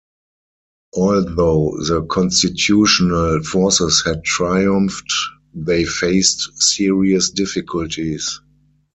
Although 0.95 1.77
the 1.85 2.03
constitutional 2.09 3.43
forces 3.43 4.01
had 4.03 4.23
triumphed, 4.23 5.13
they 5.53 5.85
faced 5.85 6.59
serious 6.59 7.29
difficulties. 7.29 8.41